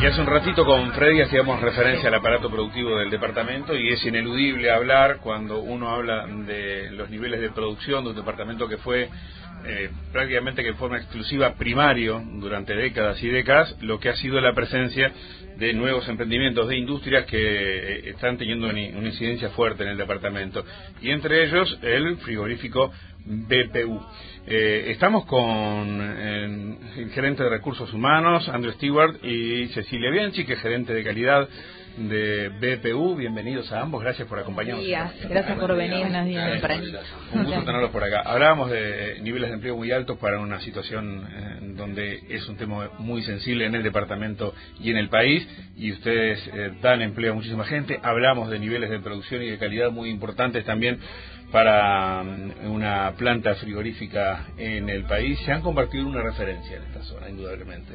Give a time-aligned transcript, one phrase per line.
[0.00, 4.04] Y hace un ratito con Freddy hacíamos referencia al aparato productivo del departamento y es
[4.06, 9.10] ineludible hablar cuando uno habla de los niveles de producción de un departamento que fue
[9.64, 14.40] eh, prácticamente que en forma exclusiva primario durante décadas y décadas lo que ha sido
[14.40, 15.12] la presencia
[15.56, 20.64] de nuevos emprendimientos de industrias que eh, están teniendo una incidencia fuerte en el departamento
[21.02, 22.92] y entre ellos el frigorífico
[23.24, 24.00] BPU.
[24.46, 30.60] Eh, estamos con el gerente de recursos humanos, Andrew Stewart, y Cecilia Bianchi, que es
[30.60, 31.48] gerente de calidad
[31.98, 33.16] de BPU.
[33.16, 34.84] Bienvenidos a ambos, gracias por acompañarnos.
[35.28, 36.06] Gracias por venir.
[37.32, 38.22] Un gusto tenerlos por acá.
[38.24, 42.90] Hablábamos de niveles de empleo muy altos para una situación eh, donde es un tema
[42.98, 47.34] muy sensible en el departamento y en el país, y ustedes eh, dan empleo a
[47.34, 47.98] muchísima gente.
[48.02, 51.00] Hablamos de niveles de producción y de calidad muy importantes también
[51.50, 56.82] para mm, una planta frigorífica en el país, se han convertido en una referencia en
[56.84, 57.94] esta zona, indudablemente.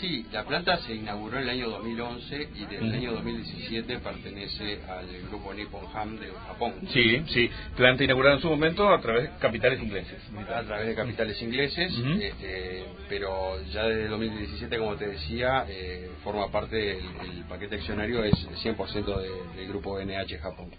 [0.00, 4.80] Sí, la planta se inauguró en el año 2011 y desde el año 2017 pertenece
[4.88, 6.74] al grupo Nippon Ham de Japón.
[6.92, 10.20] Sí, sí, planta inaugurada en su momento a través de capitales ingleses.
[10.52, 16.10] A través de capitales ingleses, este, pero ya desde el 2017, como te decía, eh,
[16.22, 20.70] forma parte del paquete accionario, es 100% del grupo NH Japón.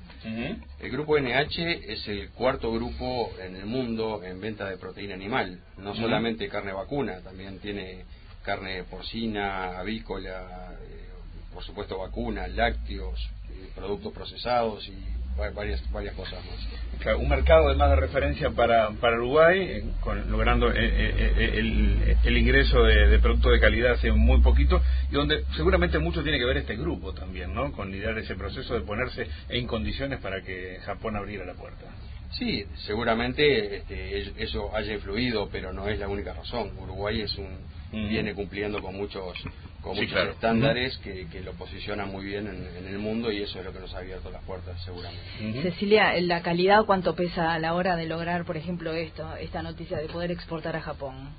[0.79, 5.59] El grupo NH es el cuarto grupo en el mundo en venta de proteína animal,
[5.77, 8.03] no solamente carne vacuna, también tiene
[8.45, 11.09] carne porcina, avícola, eh,
[11.53, 15.15] por supuesto vacunas, lácteos, eh, productos procesados y
[15.53, 17.17] varias varias cosas más.
[17.17, 23.07] un mercado además de referencia para, para Uruguay, eh, con, logrando el, el, ingreso de,
[23.07, 26.77] de productos de calidad hace muy poquito, y donde seguramente mucho tiene que ver este
[26.77, 27.73] grupo también, ¿no?
[27.73, 31.85] Con liderar ese proceso de ponerse en condiciones para que Japón abriera la puerta.
[32.37, 36.71] Sí, seguramente este, eso haya influido, pero no es la única razón.
[36.77, 37.47] Uruguay es un
[37.91, 39.37] viene cumpliendo con muchos
[39.81, 43.71] con muchos estándares que, lo posicionan muy bien en, el mundo y eso es lo
[43.71, 45.61] que nos ha abierto las puertas seguramente.
[45.61, 49.97] Cecilia, ¿la calidad cuánto pesa a la hora de lograr, por ejemplo, esto, esta noticia
[49.99, 51.29] de poder exportar a Japón?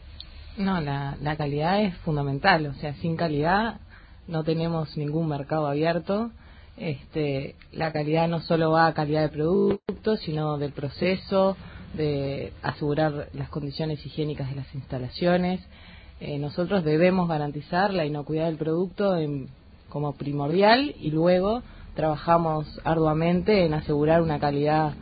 [0.56, 3.80] No, la, la calidad es fundamental, o sea, sin calidad
[4.28, 6.30] no tenemos ningún mercado abierto.
[6.76, 11.56] Este, la calidad no solo va a calidad de producto, sino del proceso,
[11.94, 15.60] de asegurar las condiciones higiénicas de las instalaciones.
[16.20, 19.16] Eh, nosotros debemos garantizar la inocuidad del producto
[19.88, 21.62] como primordial y luego
[21.94, 24.94] trabajamos arduamente en asegurar una calidad,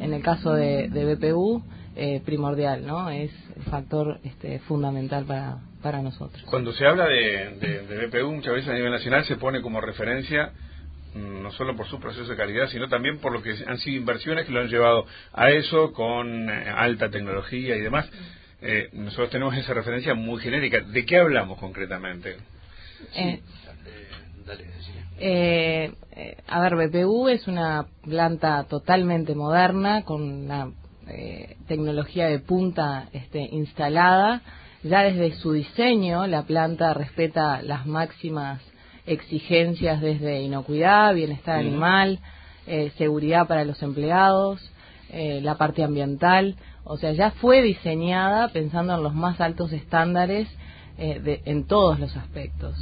[0.00, 1.62] en el caso de, BPU,
[1.96, 3.10] eh, primordial, ¿no?
[3.10, 6.42] Es el factor este, fundamental para, para nosotros.
[6.44, 10.52] Cuando se habla de, de, BPU, muchas veces a nivel nacional se pone como referencia
[11.14, 13.98] mm, no solo por su proceso de calidad, sino también por lo que han sido
[13.98, 18.10] inversiones que lo han llevado a eso con eh, alta tecnología y demás.
[18.64, 20.80] Eh, nosotros tenemos esa referencia muy genérica.
[20.80, 22.36] ¿De qué hablamos concretamente?
[25.18, 30.70] Eh, eh, a ver, BPU es una planta totalmente moderna con la
[31.66, 34.40] tecnología de punta este, instalada.
[34.84, 38.62] Ya desde su diseño, la planta respeta las máximas
[39.04, 42.20] exigencias desde inocuidad, bienestar animal,
[42.96, 44.71] seguridad para los empleados,
[45.12, 46.56] la parte ambiental.
[46.84, 50.48] O sea, ya fue diseñada pensando en los más altos estándares
[50.98, 52.76] eh, en todos los aspectos.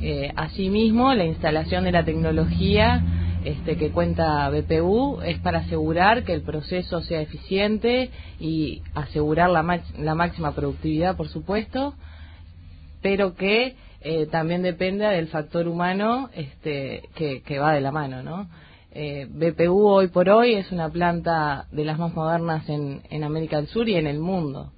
[0.00, 3.02] Eh, asimismo, la instalación de la tecnología
[3.44, 9.80] este, que cuenta BPU es para asegurar que el proceso sea eficiente y asegurar la,
[9.98, 11.94] la máxima productividad, por supuesto,
[13.02, 18.22] pero que eh, también dependa del factor humano este, que, que va de la mano,
[18.22, 18.48] ¿no?
[18.90, 23.56] Eh, BPU hoy por hoy es una planta de las más modernas en, en América
[23.56, 24.72] del Sur y en el mundo.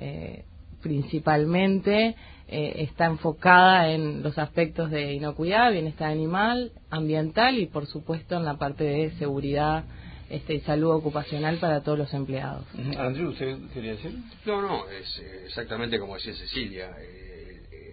[0.00, 0.44] Eh,
[0.82, 2.16] principalmente
[2.48, 8.44] eh, está enfocada en los aspectos de inocuidad, bienestar animal, ambiental y por supuesto en
[8.44, 9.84] la parte de seguridad
[10.28, 12.66] este, y salud ocupacional para todos los empleados.
[12.98, 14.18] Andrew, ¿usted quería decir?
[14.44, 16.90] No, no, es exactamente como decía Cecilia.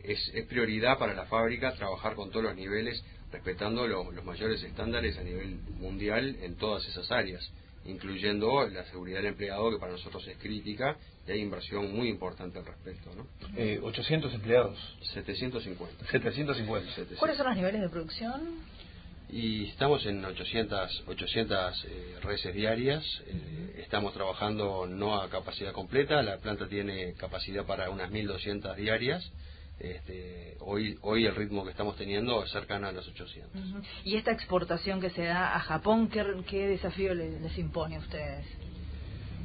[0.03, 5.17] es, es prioridad para la fábrica trabajar con todos los niveles respetando los mayores estándares
[5.17, 7.49] a nivel mundial en todas esas áreas,
[7.85, 10.97] incluyendo la seguridad del empleado, que para nosotros es crítica,
[11.27, 13.11] y hay inversión muy importante al respecto.
[13.15, 13.27] ¿no?
[13.55, 14.77] Eh, ¿800 empleados?
[15.13, 16.05] 750.
[16.05, 17.15] 750.
[17.17, 18.41] ¿Cuáles son los niveles de producción?
[19.31, 26.23] Y estamos en 800, 800 eh, reses diarias, eh, estamos trabajando no a capacidad completa,
[26.23, 29.31] la planta tiene capacidad para unas 1.200 diarias,
[29.79, 33.51] este, hoy, hoy el ritmo que estamos teniendo es cercano a los 800.
[34.03, 38.45] ¿Y esta exportación que se da a Japón, qué, qué desafío les, impone a ustedes?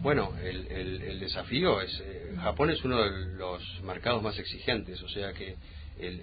[0.02, 5.08] Bueno, el, el, desafío es, eh, Japón es uno de los mercados más exigentes, o
[5.08, 5.56] sea que
[5.98, 6.20] el,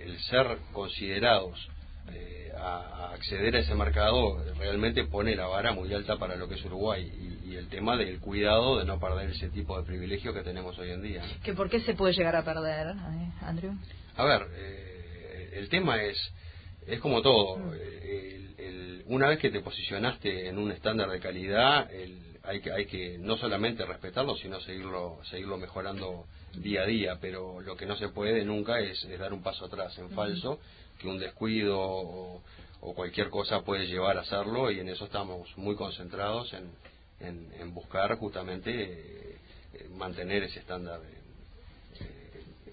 [0.00, 1.68] el, ser considerados
[2.12, 6.54] eh, a, acceder a ese mercado realmente pone la vara muy alta para lo que
[6.54, 10.42] es Uruguay y, el tema del cuidado de no perder ese tipo de privilegio que
[10.42, 11.22] tenemos hoy en día.
[11.42, 13.72] ¿Que ¿Por qué se puede llegar a perder, eh, Andrew?
[14.16, 16.16] A ver, eh, el tema es,
[16.86, 17.56] es como todo.
[17.56, 17.72] Mm.
[18.58, 21.88] El, una vez que te posicionaste en un estándar de calidad,
[22.44, 26.26] hay, que, hay que no solamente respetarlo, sino seguirlo, seguirlo mejorando
[26.62, 29.96] día a día, pero lo que no se puede nunca es, dar un paso atrás
[29.98, 30.58] en falso
[30.98, 32.42] que un descuido o,
[32.94, 36.70] cualquier cosa puede llevar a hacerlo y en eso estamos muy concentrados en,
[37.58, 41.00] en, buscar justamente eh, mantener ese estándar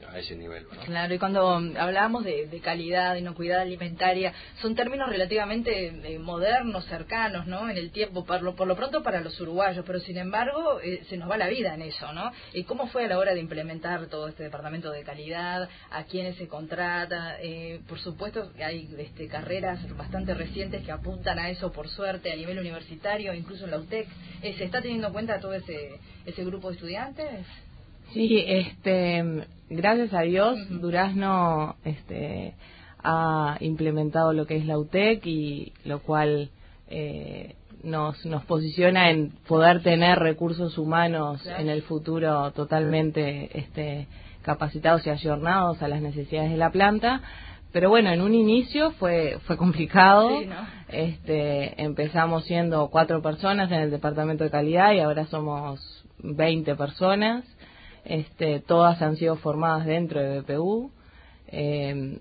[0.09, 0.65] a ese nivel.
[0.85, 1.47] Claro, y cuando
[1.77, 7.69] hablábamos de, calidad, de inocuidad alimentaria, son términos relativamente eh, modernos, cercanos, ¿no?
[7.69, 11.03] En el tiempo, por lo, por lo pronto para los uruguayos, pero sin embargo eh,
[11.09, 12.31] se nos va la vida en eso, ¿no?
[12.53, 15.69] ¿Y cómo fue a la hora de implementar todo este departamento de calidad?
[15.91, 17.37] ¿A quiénes se contrata?
[17.41, 22.35] Eh, por supuesto, hay este, carreras bastante recientes que apuntan a eso, por suerte, a
[22.35, 24.07] nivel universitario, incluso en la UTEC.
[24.41, 27.45] ¿Se está teniendo en cuenta todo ese, ese grupo de estudiantes?
[28.13, 32.55] Sí, este, gracias a Dios, Durazno este,
[33.03, 36.49] ha implementado lo que es la UTEC y lo cual
[36.87, 44.07] eh, nos, nos posiciona en poder tener recursos humanos en el futuro totalmente este,
[44.41, 47.21] capacitados y ayornados a las necesidades de la planta.
[47.71, 50.29] Pero bueno, en un inicio fue fue complicado.
[50.87, 57.43] este, empezamos siendo cuatro personas en el departamento de calidad y ahora somos 20 personas
[58.05, 60.91] este, todas han sido formadas dentro de BPU.
[61.47, 62.19] Eh,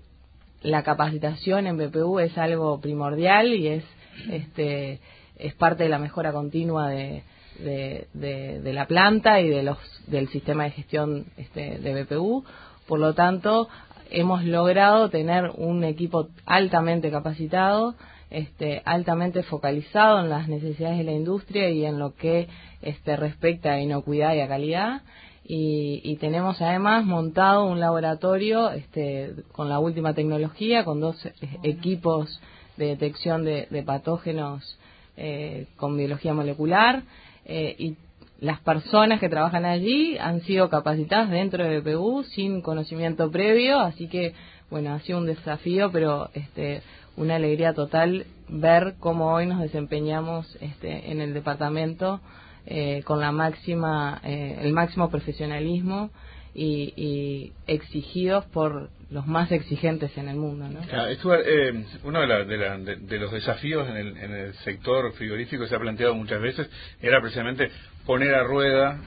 [0.61, 3.83] la capacitación en BPU es algo primordial y es,
[4.31, 4.99] este,
[5.37, 7.23] es parte de la mejora continua de,
[7.59, 9.77] de, la planta y de los,
[10.07, 12.43] del sistema de gestión este, de BPU.
[12.87, 13.69] Por lo tanto,
[14.09, 17.95] hemos logrado tener un equipo altamente capacitado,
[18.31, 22.47] este, altamente focalizado en las necesidades de la industria y en lo que
[22.81, 25.01] este, respecta a inocuidad y a calidad
[25.47, 32.41] y, tenemos además montado un laboratorio este, con la última tecnología, con dos eh, equipos
[32.77, 34.79] de detección de, patógenos
[35.17, 37.03] eh, con biología molecular
[37.45, 37.95] eh, y
[38.39, 44.07] las personas que trabajan allí han sido capacitadas dentro de BPU sin conocimiento previo, así
[44.07, 44.33] que
[44.71, 46.81] bueno, ha sido un desafío, pero este,
[47.17, 52.19] una alegría total ver cómo hoy nos desempeñamos este, en el departamento
[52.67, 56.09] eh, con la máxima, eh, el máximo profesionalismo
[56.55, 60.67] y, exigidos por los más exigentes en el mundo.
[60.69, 60.79] ¿no?
[60.81, 66.69] Eh, uno de, los desafíos en el, sector frigorífico que se ha planteado muchas veces
[67.01, 67.69] era precisamente
[68.05, 68.99] poner a rueda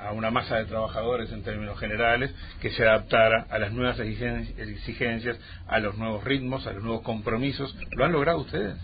[0.00, 5.38] a una masa de trabajadores en términos generales que se adaptara a las nuevas exigencias,
[5.66, 7.76] a los nuevos ritmos, a los nuevos compromisos.
[7.90, 8.76] ¿Lo han logrado ustedes?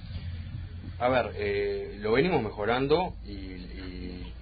[1.00, 3.58] A ver, lo venimos mejorando y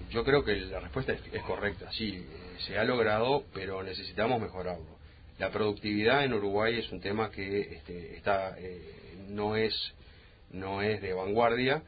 [0.09, 4.97] yo creo que la respuesta es, correcta, sí, eh, se ha logrado, pero necesitamos mejorarlo.
[5.37, 8.81] La productividad en Uruguay es un tema que este, está, eh,
[9.29, 9.75] no, es,
[10.51, 11.83] no es de vanguardia,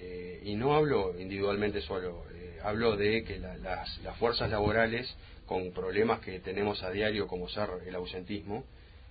[0.00, 2.24] eh, y no hablo individualmente solo,
[2.64, 5.14] hablo de que las, las, fuerzas laborales,
[5.46, 8.64] con problemas que tenemos a diario como ser el ausentismo,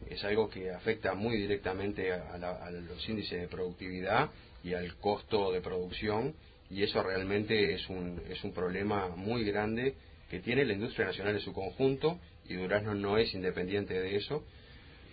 [0.10, 4.30] es algo que afecta muy directamente a los índices de productividad
[4.64, 6.34] y al costo de producción
[6.70, 9.96] y eso realmente es un, es un problema muy grande
[10.30, 14.44] que tiene la industria nacional en su conjunto y Durazno no es independiente de eso.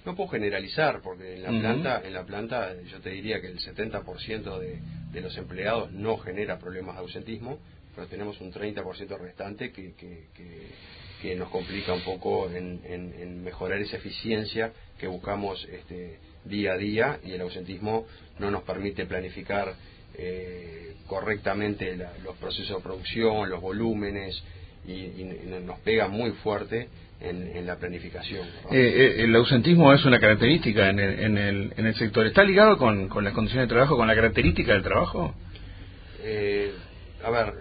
[0.04, 3.58] No puedo generalizar porque en la planta en la planta yo te diría que el
[3.58, 4.80] 70% de,
[5.12, 7.58] de los empleados no genera problemas de ausentismo,
[7.94, 10.26] pero tenemos un 30% restante que, que,
[11.22, 16.76] que, nos complica un poco en, en, mejorar esa eficiencia que buscamos este, día a
[16.76, 18.06] día y el ausentismo
[18.38, 19.74] no nos permite planificar
[20.16, 24.42] eh, correctamente los procesos de producción, los volúmenes,
[24.86, 25.24] y,
[25.64, 26.88] nos pega muy fuerte
[27.20, 28.46] en, la planificación.
[28.70, 32.26] Eh, eh, el ausentismo es una característica en el, en el, en el sector.
[32.26, 35.34] ¿Está ligado con, con, las condiciones de trabajo, con la característica del trabajo?
[37.22, 37.52] a ver,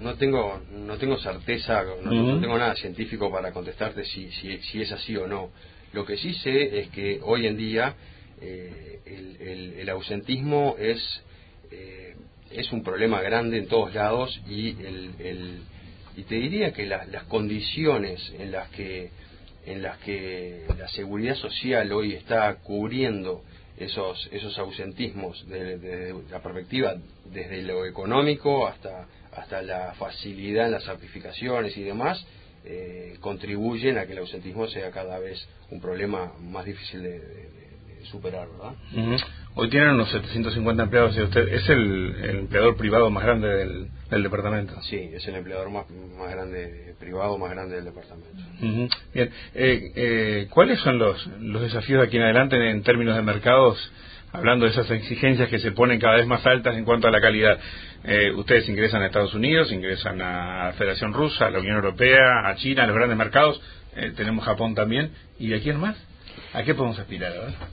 [0.00, 4.92] no tengo no tengo certeza, no, tengo nada científico para contestarte si, si, si, es
[4.92, 5.50] así o no.
[5.92, 7.94] Lo que sí sé es que hoy en día
[8.40, 11.22] el, el, ausentismo es
[11.70, 12.14] eh,
[12.50, 15.60] es un problema grande en todos lados y el,
[16.16, 19.10] y te diría que las condiciones en las que
[19.66, 23.42] en las que la seguridad social hoy está cubriendo
[23.76, 26.94] esos esos ausentismos desde la perspectiva
[27.26, 32.24] desde lo económico hasta hasta la facilidad en las certificaciones y demás
[32.68, 37.48] eh, contribuyen a que el ausentismo sea cada vez un problema más difícil de,
[38.04, 39.18] superar, ¿verdad?
[39.54, 44.80] Hoy tienen unos 750 empleados y usted es el, empleador privado más grande del, departamento.
[44.82, 48.28] Sí, es el empleador más, más grande, privado más grande del departamento.
[48.60, 53.22] Bien, eh, eh, ¿cuáles son los, los desafíos de aquí en adelante en términos de
[53.22, 53.78] mercados?
[54.32, 57.20] Hablando de esas exigencias que se ponen cada vez más altas en cuanto a la
[57.20, 57.58] calidad.
[58.04, 62.46] Eh, ustedes ingresan a Estados Unidos, ingresan a la Federación Rusa, a la Unión Europea,
[62.46, 63.60] a China, a los grandes mercados.
[63.96, 65.12] Eh, tenemos Japón también.
[65.38, 65.96] ¿Y de quién más?
[66.52, 67.32] ¿A qué podemos aspirar?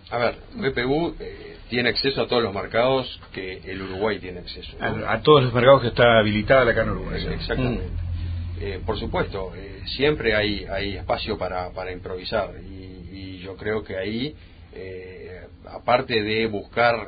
[0.10, 4.78] A ver, BPU eh, tiene acceso a todos los mercados que el Uruguay tiene acceso.
[4.82, 7.26] A, todos los mercados que está habilitada la carne Uruguay.
[7.32, 7.84] Exactamente.
[7.86, 8.86] Mm.
[8.86, 9.52] por supuesto,
[9.86, 14.36] siempre hay, hay espacio para, para improvisar y, y yo creo que ahí,
[15.66, 17.08] aparte de buscar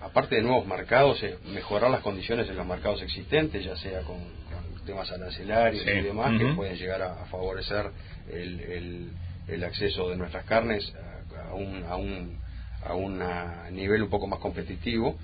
[0.00, 4.18] aparte de nuevos mercados, es mejorar las condiciones en los mercados existentes, ya sea con,
[4.86, 7.90] temas arancelarios y demás, que pueden llegar a, favorecer
[8.32, 9.10] el,
[9.46, 10.92] el, acceso de nuestras carnes
[11.48, 12.38] a, un, a, un,
[12.84, 13.22] a un
[13.74, 15.16] nivel un poco más competitivo.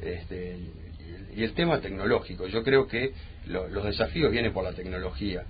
[0.00, 0.58] Este,
[1.34, 3.12] y, el, tema tecnológico, yo creo que
[3.46, 5.44] los desafíos vienen por la tecnología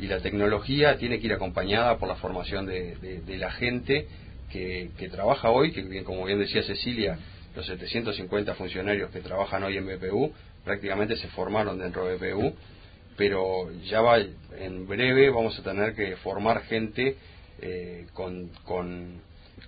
[0.00, 4.08] y la tecnología tiene que ir acompañada por la formación de, de, la gente
[4.52, 7.18] que, que, trabaja hoy, que como bien decía Cecilia,
[7.56, 10.32] los 750 funcionarios que trabajan hoy en BPU
[10.64, 12.54] prácticamente se formaron dentro de BPU,
[13.16, 17.16] pero ya va, en breve vamos a tener que formar gente
[17.60, 19.20] eh, con, con,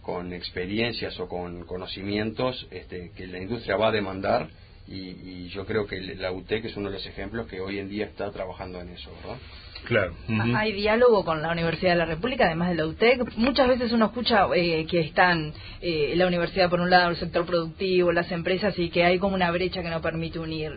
[0.03, 4.49] con, experiencias o con conocimientos este, que la industria va a demandar
[4.87, 8.07] y, yo creo que la UTEC es uno de los ejemplos que hoy en día
[8.07, 9.39] está trabajando en eso, ¿verdad?
[9.85, 10.15] Claro.
[10.57, 13.37] Hay diálogo con la Universidad de la República, además de la UTEC.
[13.37, 17.45] Muchas veces uno escucha eh, que están eh, la universidad por un lado, el sector
[17.45, 20.73] productivo, las empresas y que hay como una brecha que no permite unir.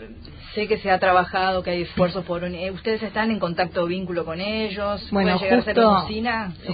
[0.55, 2.71] Sé que se ha trabajado, que hay esfuerzos por unir.
[2.73, 5.07] ¿Ustedes están en contacto o vínculo con ellos?
[5.11, 6.05] Bueno, justo,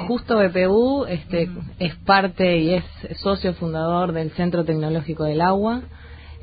[0.07, 2.83] justo BPU este, es parte y es
[3.21, 5.83] socio fundador del Centro Tecnológico del Agua.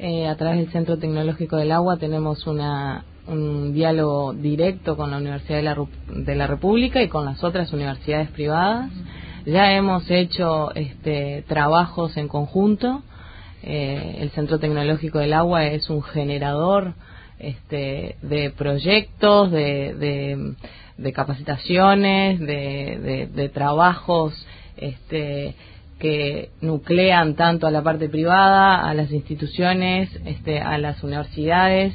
[0.03, 5.19] Eh, a través del Centro Tecnológico del Agua tenemos una un diálogo directo con la
[5.19, 5.77] Universidad de la,
[6.09, 8.91] de la República y con las otras universidades privadas.
[9.45, 13.03] Ya hemos hecho este, trabajos en conjunto.
[13.63, 16.95] Eh, el Centro Tecnológico del Agua es un generador
[17.39, 20.57] este, de proyectos, de,
[20.97, 24.33] de, capacitaciones, de, de, trabajos
[24.79, 25.55] este,
[26.01, 31.95] que nuclean tanto a la parte privada, a las instituciones, este, a las universidades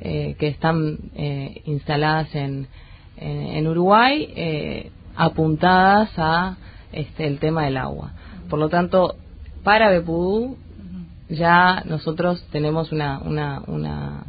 [0.00, 2.66] eh, que están eh, instaladas en,
[3.16, 6.56] en, Uruguay, eh, apuntadas a
[6.92, 8.12] este, el tema del agua.
[8.50, 9.14] Por lo tanto,
[9.62, 10.58] para BPU
[11.28, 14.24] ya nosotros tenemos una, una, una,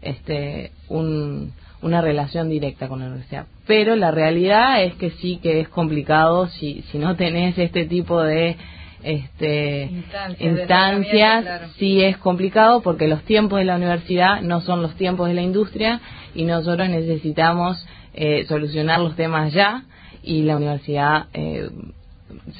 [0.00, 3.46] este, un, una relación directa con la universidad.
[3.66, 8.22] Pero la realidad es que sí que es complicado si, si no tenés este tipo
[8.22, 8.56] de
[9.02, 9.90] este,
[10.38, 15.34] instancias, sí es complicado porque los tiempos de la universidad no son los tiempos de
[15.34, 16.00] la industria
[16.34, 19.84] y nosotros necesitamos eh, solucionar los temas ya
[20.22, 21.70] y la universidad eh,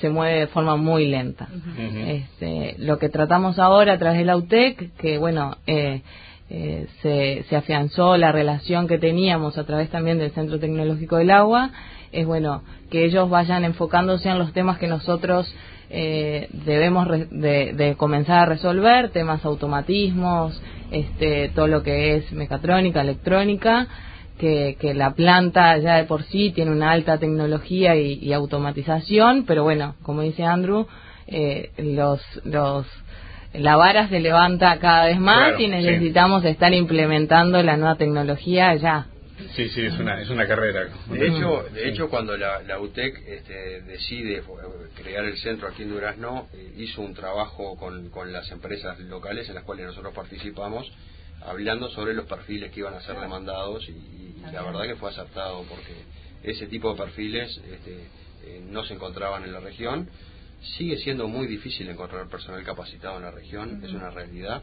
[0.01, 1.49] se mueve de forma muy lenta.
[2.07, 6.03] este, lo que tratamos ahora a través de la UTEC, que bueno, eh,
[7.03, 11.71] se, se afianzó la relación que teníamos a través también del Centro Tecnológico del Agua,
[12.13, 15.53] es bueno que ellos vayan enfocándose en los temas que nosotros
[15.91, 20.61] eh, debemos de, comenzar a resolver temas automatismos,
[20.93, 23.89] este, todo lo que es mecatrónica, electrónica,
[24.39, 29.97] que, la planta ya de por sí tiene una alta tecnología y, automatización, pero bueno,
[30.03, 30.87] como dice Andrew,
[31.27, 32.87] eh, los, los,
[33.53, 39.07] la vara se levanta cada vez más y necesitamos estar implementando la nueva tecnología ya.
[39.55, 40.89] Sí, sí, es una, es una carrera.
[41.09, 44.43] De hecho, de hecho cuando la, la UTEC este, decide
[44.95, 49.49] crear el centro aquí en Durazno, eh, hizo un trabajo con, con las empresas locales
[49.49, 50.91] en las cuales nosotros participamos,
[51.43, 54.21] hablando sobre los perfiles que iban a ser demandados y,
[54.53, 55.95] la verdad que fue acertado porque
[56.43, 58.09] ese tipo de perfiles este,
[58.45, 60.09] eh, no se encontraban en la región.
[60.77, 64.63] Sigue siendo muy difícil encontrar personal capacitado en la región, es una realidad.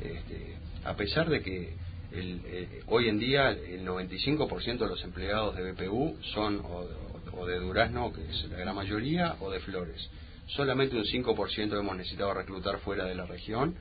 [0.00, 1.74] Este, a pesar de que
[2.12, 7.58] el, eh, hoy en día el 95% de los empleados de BPU son o, de
[7.58, 10.08] Durazno, que es la gran mayoría, o de Flores.
[10.48, 13.74] Solamente un 5% hemos necesitado reclutar fuera de la región,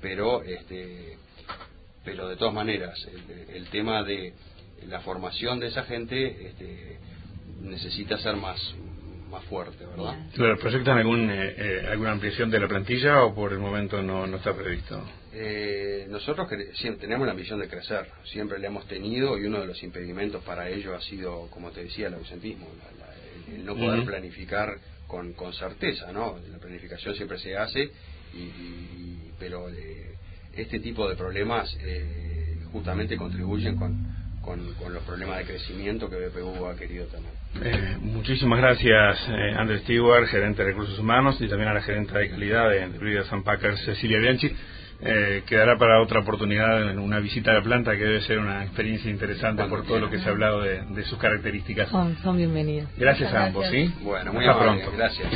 [0.00, 1.16] pero este
[2.04, 2.98] pero de todas maneras
[3.52, 4.32] el, tema de
[4.86, 6.98] la formación de esa gente este,
[7.62, 8.58] necesita ser más
[9.28, 10.16] más fuerte, ¿verdad?
[10.34, 14.26] Claro, ¿proyectan algún, eh, eh, alguna ampliación de la plantilla o por el momento no,
[14.26, 15.02] no está previsto?
[15.32, 19.66] Eh, nosotros siempre tenemos la ambición de crecer, siempre la hemos tenido y uno de
[19.66, 22.66] los impedimentos para ello ha sido, como te decía, el ausentismo,
[23.52, 26.38] el, no poder planificar con, con certeza, ¿no?
[26.50, 27.90] La planificación siempre se hace,
[28.34, 29.66] y, pero
[30.54, 31.76] este tipo de problemas
[32.72, 34.18] justamente contribuyen con
[34.48, 37.30] con, los problemas de crecimiento que BPU ha querido tener.
[37.62, 42.16] Eh, muchísimas gracias, eh, Andrés Stewart, gerente de recursos humanos, y también a la gerente
[42.16, 44.54] de calidad de, de San Packers, Cecilia Bianchi.
[45.00, 48.64] Eh, quedará para otra oportunidad en una visita a la planta que debe ser una
[48.64, 51.88] experiencia interesante por todo lo que se ha hablado de, sus características.
[51.88, 52.88] Son, son bienvenidos.
[52.96, 53.92] Gracias, a ambos, ¿sí?
[54.02, 54.92] Bueno, muy Hasta pronto.
[54.96, 55.28] Gracias.